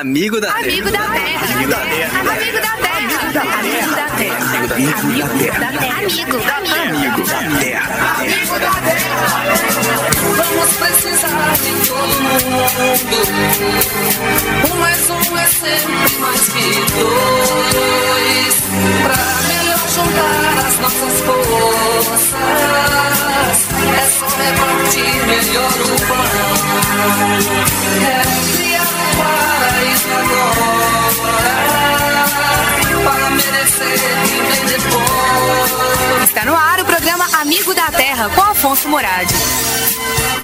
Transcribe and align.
Amigo 0.00 0.40
da 0.40 0.50
Amigo 0.54 0.90
Terra. 0.90 1.04
Amigo 1.52 1.68
da 1.68 1.78
Terra. 1.80 2.20
Amigo 2.20 2.58
da 2.58 2.70
Terra. 2.70 3.10
Amigo 3.58 3.92
da 3.92 4.08
Terra. 4.16 4.40
Amigo 4.40 5.28
da 5.28 5.68
Terra. 5.68 5.98
Amigo 5.98 6.38
da 6.38 6.56
Terra. 6.62 6.88
Amigo 6.88 7.20
da 7.22 7.36
Terra. 7.60 7.84
Amigo 8.16 8.56
da 8.58 8.70
Terra. 8.80 9.20
Vamos 10.36 10.70
precisar 10.78 11.52
de 11.56 11.72
todo 11.86 12.14
mundo. 12.22 12.64
Um 14.72 14.76
mais 14.78 15.10
um 15.10 15.36
é 15.36 15.46
sempre 15.46 15.99
Está 36.22 36.44
no 36.44 36.54
ar 36.54 36.80
o 36.80 36.84
programa 36.84 37.24
Amigo 37.40 37.74
da 37.74 37.90
Terra 37.90 38.28
com 38.28 38.42
Afonso 38.42 38.88
Moradi. 38.88 39.34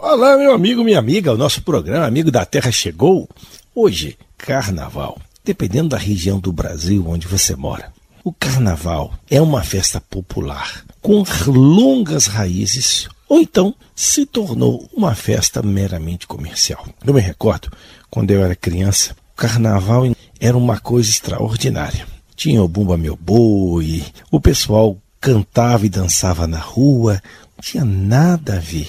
Olá, 0.01 0.37
meu 0.39 0.55
amigo, 0.55 0.83
minha 0.83 0.99
amiga. 0.99 1.33
O 1.33 1.37
nosso 1.37 1.63
programa 1.63 2.07
Amigo 2.07 2.31
da 2.31 2.47
Terra 2.47 2.71
chegou. 2.73 3.29
Hoje, 3.75 4.17
carnaval. 4.39 5.19
Dependendo 5.45 5.91
da 5.91 5.99
região 5.99 6.41
do 6.41 6.51
Brasil 6.51 7.05
onde 7.07 7.29
você 7.29 7.55
mora. 7.55 7.93
O 8.25 8.33
carnaval 8.33 9.13
é 9.31 9.41
uma 9.41 9.63
festa 9.63 10.01
popular 10.01 10.83
com 11.01 11.23
longas 11.47 12.27
raízes 12.27 13.09
ou 13.29 13.41
então 13.41 13.75
se 13.95 14.25
tornou 14.25 14.89
uma 14.93 15.15
festa 15.15 15.63
meramente 15.63 16.27
comercial. 16.27 16.87
Eu 17.05 17.15
me 17.15 17.21
recordo, 17.21 17.71
quando 18.11 18.31
eu 18.31 18.43
era 18.43 18.57
criança, 18.57 19.15
o 19.35 19.37
carnaval 19.37 20.05
era 20.41 20.57
uma 20.57 20.81
coisa 20.81 21.11
extraordinária. 21.11 22.16
Tinha 22.37 22.63
o 22.63 22.69
Bumba 22.69 22.99
Meu 22.99 23.17
Boi, 23.17 24.05
o 24.31 24.39
pessoal 24.39 24.97
cantava 25.21 25.87
e 25.87 25.89
dançava 25.89 26.47
na 26.47 26.59
rua, 26.59 27.23
não 27.57 27.63
tinha 27.63 27.85
nada 27.85 28.57
a 28.57 28.61
ver 28.61 28.89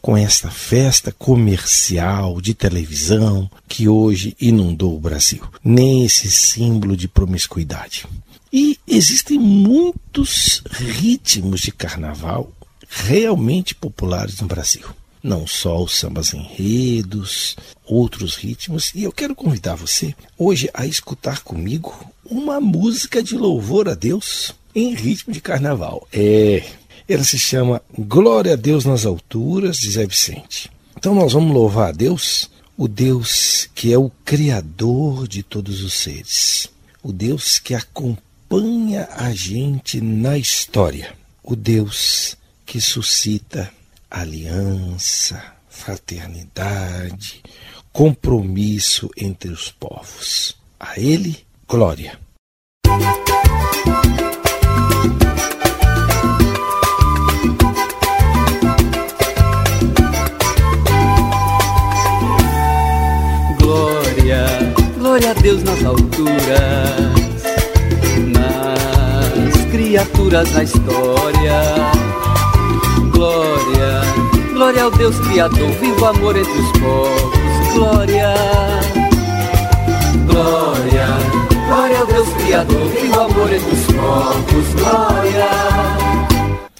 com 0.00 0.16
esta 0.16 0.50
festa 0.50 1.10
comercial 1.10 2.40
de 2.40 2.54
televisão 2.54 3.50
que 3.66 3.88
hoje 3.88 4.36
inundou 4.40 4.96
o 4.96 5.00
Brasil, 5.00 5.42
nem 5.64 6.04
esse 6.04 6.30
símbolo 6.30 6.96
de 6.96 7.08
promiscuidade. 7.08 8.06
E 8.52 8.78
existem 8.86 9.38
muitos 9.38 10.62
ritmos 10.70 11.62
de 11.62 11.72
carnaval 11.72 12.52
realmente 12.88 13.74
populares 13.74 14.40
no 14.40 14.46
Brasil. 14.46 14.86
Não 15.24 15.46
só 15.46 15.82
os 15.82 15.96
sambas 15.96 16.34
enredos, 16.34 17.56
outros 17.86 18.36
ritmos, 18.36 18.92
e 18.94 19.04
eu 19.04 19.10
quero 19.10 19.34
convidar 19.34 19.74
você 19.74 20.14
hoje 20.36 20.68
a 20.74 20.84
escutar 20.84 21.40
comigo 21.40 22.12
uma 22.26 22.60
música 22.60 23.22
de 23.22 23.34
louvor 23.34 23.88
a 23.88 23.94
Deus 23.94 24.54
em 24.74 24.94
ritmo 24.94 25.32
de 25.32 25.40
carnaval. 25.40 26.06
É, 26.12 26.62
ela 27.08 27.24
se 27.24 27.38
chama 27.38 27.80
Glória 27.98 28.52
a 28.52 28.56
Deus 28.56 28.84
nas 28.84 29.06
alturas, 29.06 29.78
de 29.78 29.92
Zé 29.92 30.04
Vicente. 30.04 30.70
Então 30.94 31.14
nós 31.14 31.32
vamos 31.32 31.54
louvar 31.54 31.88
a 31.88 31.92
Deus, 31.92 32.50
o 32.76 32.86
Deus 32.86 33.66
que 33.74 33.90
é 33.90 33.96
o 33.96 34.12
Criador 34.26 35.26
de 35.26 35.42
todos 35.42 35.82
os 35.82 35.94
seres, 35.94 36.68
o 37.02 37.10
Deus 37.10 37.58
que 37.58 37.74
acompanha 37.74 39.08
a 39.10 39.32
gente 39.32 40.02
na 40.02 40.36
história, 40.36 41.14
o 41.42 41.56
Deus 41.56 42.36
que 42.66 42.78
suscita 42.78 43.72
aliança, 44.14 45.42
fraternidade, 45.68 47.42
compromisso 47.92 49.10
entre 49.16 49.50
os 49.50 49.72
povos. 49.72 50.56
A 50.78 50.98
Ele, 50.98 51.36
glória. 51.68 52.16
Glória, 63.58 64.46
glória 64.96 65.30
a 65.32 65.34
Deus 65.34 65.64
nas 65.64 65.84
alturas, 65.84 66.32
nas 68.32 69.70
criaturas 69.72 70.52
na 70.52 70.62
história. 70.62 72.04
Glória, 73.12 73.93
glória 74.54 74.84
ao 74.84 74.90
Deus 74.92 75.18
Criador, 75.18 75.68
vivo 75.80 76.04
amor 76.06 76.36
entre 76.36 76.52
os 76.52 76.72
povos. 76.78 77.74
Glória, 77.74 78.34
glória, 80.26 81.06
glória 81.66 81.98
ao 81.98 82.06
Deus 82.06 82.28
Criador, 82.34 82.88
vivo 82.88 83.20
amor 83.20 83.52
entre 83.52 83.74
os 83.74 83.86
povos. 83.86 84.74
Glória. 84.74 85.48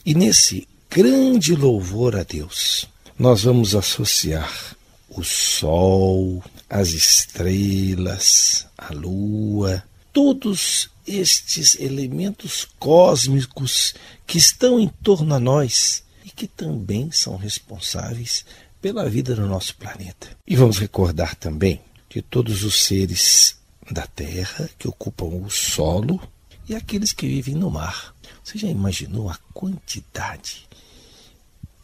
E 0.06 0.14
nesse 0.14 0.68
grande 0.88 1.56
louvor 1.56 2.14
a 2.14 2.22
Deus, 2.22 2.88
nós 3.18 3.42
vamos 3.42 3.74
associar 3.74 4.76
o 5.08 5.24
sol, 5.24 6.44
as 6.70 6.90
estrelas, 6.90 8.66
a 8.78 8.94
lua, 8.94 9.82
todos 10.12 10.90
estes 11.04 11.76
elementos 11.80 12.68
cósmicos 12.78 13.94
que 14.24 14.38
estão 14.38 14.78
em 14.78 14.88
torno 15.02 15.34
a 15.34 15.40
nós 15.40 16.03
e 16.24 16.30
que 16.30 16.46
também 16.46 17.10
são 17.10 17.36
responsáveis 17.36 18.44
pela 18.80 19.08
vida 19.08 19.34
do 19.34 19.46
nosso 19.46 19.76
planeta. 19.76 20.28
E 20.46 20.56
vamos 20.56 20.78
recordar 20.78 21.34
também 21.34 21.80
de 22.08 22.22
todos 22.22 22.64
os 22.64 22.82
seres 22.82 23.56
da 23.90 24.06
Terra 24.06 24.68
que 24.78 24.88
ocupam 24.88 25.26
o 25.26 25.50
solo 25.50 26.20
e 26.68 26.74
aqueles 26.74 27.12
que 27.12 27.26
vivem 27.26 27.54
no 27.54 27.70
mar. 27.70 28.14
Você 28.42 28.58
já 28.58 28.68
imaginou 28.68 29.28
a 29.28 29.38
quantidade 29.52 30.66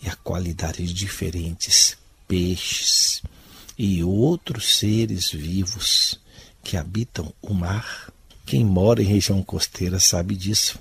e 0.02 0.08
a 0.08 0.16
qualidade 0.16 0.86
de 0.86 0.94
diferentes 0.94 1.98
peixes 2.26 3.22
e 3.76 4.02
outros 4.02 4.78
seres 4.78 5.30
vivos 5.30 6.18
que 6.62 6.76
habitam 6.76 7.32
o 7.42 7.52
mar? 7.52 8.12
Quem 8.46 8.64
mora 8.64 9.02
em 9.02 9.06
região 9.06 9.42
costeira 9.42 10.00
sabe 10.00 10.34
disso. 10.34 10.78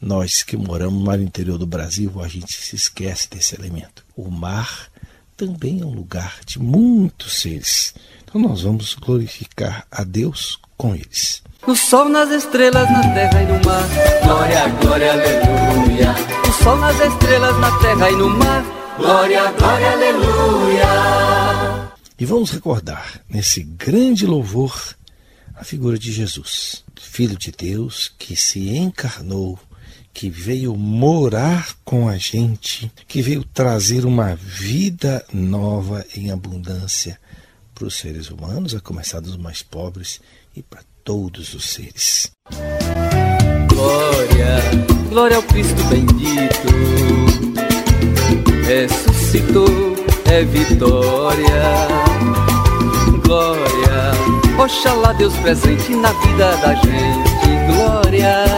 Nós 0.00 0.44
que 0.44 0.56
moramos 0.56 1.00
no 1.00 1.04
mar 1.04 1.20
interior 1.20 1.58
do 1.58 1.66
Brasil, 1.66 2.12
a 2.22 2.28
gente 2.28 2.52
se 2.52 2.76
esquece 2.76 3.28
desse 3.28 3.56
elemento. 3.56 4.04
O 4.16 4.30
mar 4.30 4.88
também 5.36 5.80
é 5.80 5.84
um 5.84 5.92
lugar 5.92 6.38
de 6.46 6.60
muitos 6.60 7.40
seres. 7.40 7.94
Então 8.24 8.40
nós 8.40 8.62
vamos 8.62 8.94
glorificar 8.94 9.86
a 9.90 10.04
Deus 10.04 10.58
com 10.76 10.94
eles. 10.94 11.42
No 11.66 11.74
sol, 11.74 12.08
nas 12.08 12.30
estrelas, 12.30 12.88
na 12.90 13.02
terra 13.12 13.42
e 13.42 13.46
no 13.46 13.64
mar. 13.64 13.88
Glória, 14.22 14.68
glória, 14.80 15.12
aleluia. 15.12 16.14
O 16.48 16.52
sol 16.62 16.76
nas 16.76 17.00
estrelas, 17.00 17.58
na 17.58 17.78
terra 17.78 18.10
e 18.10 18.16
no 18.16 18.30
mar. 18.30 18.64
Glória, 18.96 19.52
glória, 19.52 19.92
aleluia. 19.92 21.88
E 22.18 22.24
vamos 22.24 22.50
recordar, 22.50 23.20
nesse 23.28 23.62
grande 23.62 24.26
louvor, 24.26 24.96
a 25.54 25.64
figura 25.64 25.98
de 25.98 26.12
Jesus, 26.12 26.84
Filho 26.96 27.36
de 27.36 27.50
Deus, 27.50 28.12
que 28.18 28.36
se 28.36 28.76
encarnou, 28.76 29.58
que 30.18 30.28
veio 30.28 30.74
morar 30.74 31.76
com 31.84 32.08
a 32.08 32.16
gente, 32.16 32.90
que 33.06 33.22
veio 33.22 33.44
trazer 33.44 34.04
uma 34.04 34.34
vida 34.34 35.24
nova 35.32 36.04
em 36.12 36.32
abundância 36.32 37.20
para 37.72 37.86
os 37.86 37.94
seres 37.94 38.28
humanos, 38.28 38.74
a 38.74 38.80
começar 38.80 39.20
dos 39.20 39.36
mais 39.36 39.62
pobres 39.62 40.20
e 40.56 40.60
para 40.60 40.80
todos 41.04 41.54
os 41.54 41.70
seres. 41.70 42.32
Glória, 43.68 44.60
glória 45.08 45.36
ao 45.36 45.42
Cristo 45.44 45.84
bendito. 45.84 46.68
Ressuscitou, 48.66 49.68
é 50.24 50.44
vitória. 50.46 51.62
Glória, 53.24 54.60
oxalá 54.60 55.12
Deus 55.12 55.36
presente 55.36 55.94
na 55.94 56.10
vida 56.10 56.56
da 56.56 56.74
gente. 56.74 57.38
Glória, 57.72 58.57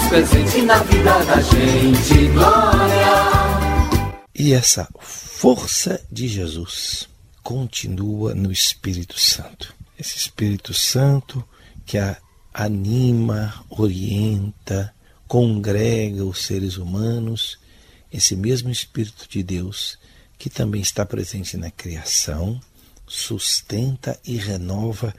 Deus 0.00 0.08
presente 0.08 0.62
na 0.62 0.82
vida 0.82 1.24
da 1.24 1.40
gente. 1.40 2.28
Glória. 2.28 4.10
E 4.34 4.52
essa 4.52 4.88
força 5.00 6.00
de 6.10 6.26
Jesus 6.28 7.08
continua 7.42 8.34
no 8.34 8.50
Espírito 8.50 9.18
Santo. 9.18 9.74
Esse 9.98 10.16
Espírito 10.16 10.72
Santo 10.72 11.44
que 11.84 11.98
anima, 12.52 13.64
orienta, 13.68 14.94
congrega 15.28 16.24
os 16.24 16.44
seres 16.44 16.76
humanos, 16.76 17.58
esse 18.12 18.34
mesmo 18.34 18.70
Espírito 18.70 19.28
de 19.28 19.42
Deus 19.42 19.98
que 20.38 20.48
também 20.48 20.80
está 20.80 21.04
presente 21.04 21.56
na 21.58 21.70
criação, 21.70 22.58
sustenta 23.06 24.18
e 24.24 24.36
renova 24.36 25.14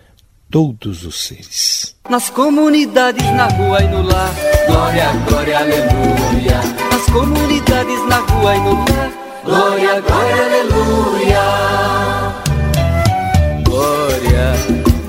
todos 0.51 1.05
os 1.05 1.23
seres. 1.23 1.95
Nas 2.09 2.29
comunidades, 2.29 3.25
na 3.31 3.47
rua 3.47 3.81
e 3.81 3.87
no 3.87 4.03
lar. 4.03 4.35
Glória, 4.67 5.11
glória, 5.27 5.57
aleluia. 5.57 6.61
Nas 6.91 7.05
comunidades, 7.09 8.07
na 8.07 8.17
rua 8.17 8.55
e 8.55 8.59
no 8.59 8.73
lar. 8.73 9.11
Glória, 9.45 10.01
glória, 10.01 10.45
aleluia. 10.45 11.81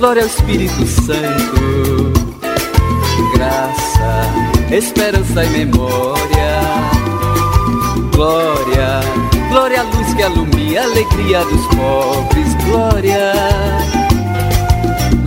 glória 0.02 0.22
ao 0.22 0.28
Espírito 0.28 0.84
Santo. 0.84 2.12
Graça, 3.34 4.26
esperança 4.70 5.44
e 5.44 5.50
memória. 5.50 6.60
Glória, 8.12 9.00
glória 9.48 9.80
à 9.80 9.84
luz 9.84 10.12
que 10.14 10.22
alumia 10.22 10.80
a 10.80 10.84
alegria 10.84 11.44
dos 11.44 11.66
pobres. 11.68 12.54
Glória, 12.64 13.32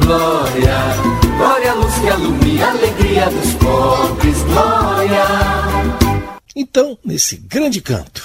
glória, 0.06 0.78
glória 1.38 1.74
luz 1.74 1.96
que 1.96 2.10
alumia 2.10 2.68
a 2.68 2.70
alegria 2.72 3.30
dos 3.30 3.54
pobres. 3.56 4.44
Glória. 4.44 5.26
Então, 6.56 6.98
nesse 7.04 7.38
grande 7.38 7.82
canto, 7.82 8.24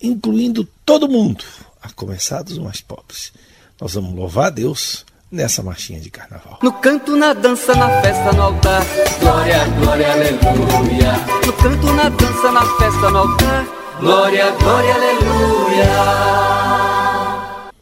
incluindo 0.00 0.68
todo 0.84 1.08
mundo, 1.08 1.44
a 1.82 1.90
começar 1.90 2.42
dos 2.42 2.58
mais 2.58 2.80
pobres, 2.80 3.32
nós 3.80 3.94
vamos 3.94 4.14
louvar 4.14 4.46
a 4.46 4.50
Deus 4.50 5.04
nessa 5.30 5.62
marchinha 5.62 6.00
de 6.00 6.10
carnaval. 6.10 6.58
No 6.62 6.72
canto, 6.74 7.16
na 7.16 7.32
dança, 7.32 7.74
na 7.74 8.02
festa, 8.02 8.32
no 8.32 8.42
altar. 8.42 8.84
Glória, 9.20 9.64
glória, 9.80 10.12
aleluia. 10.12 11.12
No 11.46 11.52
canto, 11.54 11.86
na 11.94 12.08
dança, 12.10 12.52
na 12.52 12.76
festa, 12.76 13.10
no 13.10 13.18
altar. 13.18 13.66
Glória, 13.98 14.50
glória, 14.50 14.94
aleluia. 14.94 15.86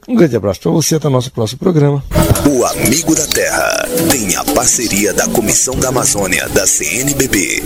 Um 0.08 0.14
grande 0.14 0.37
abraço 0.37 0.61
para 0.61 0.70
você, 0.70 0.97
até 0.97 1.08
o 1.08 1.11
nosso 1.11 1.31
próximo 1.31 1.58
programa. 1.58 2.02
O 2.48 2.64
Amigo 2.64 3.14
da 3.14 3.26
Terra 3.26 3.88
tem 4.10 4.37
a 4.37 4.44
parceria 4.44 5.12
da 5.12 5.26
Comissão 5.28 5.75
da 5.75 5.88
Amazônia 5.88 6.48
da 6.48 6.66
CNBB. 6.66 7.62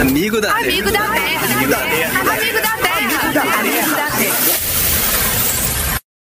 Amigo 0.00 0.40
da 0.40 0.52
Terra. 0.54 0.60
Amigo 0.64 0.90
da 0.90 0.98
Terra. 0.98 1.54
Amigo 1.54 1.70
da 1.70 1.78
Terra. 1.78 2.59